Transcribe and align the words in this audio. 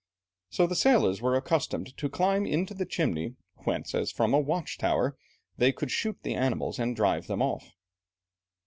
So 0.49 0.65
the 0.65 0.73
sailors 0.75 1.21
were 1.21 1.35
accustomed 1.35 1.95
to 1.97 2.09
climb 2.09 2.47
into 2.47 2.73
the 2.73 2.87
chimney, 2.87 3.35
whence, 3.65 3.93
as 3.93 4.11
from 4.11 4.33
a 4.33 4.39
watch 4.39 4.79
tower 4.79 5.15
they 5.57 5.71
could 5.71 5.91
shoot 5.91 6.17
the 6.23 6.33
animals 6.33 6.79
and 6.79 6.95
drive 6.95 7.27
them 7.27 7.43
off. 7.43 7.75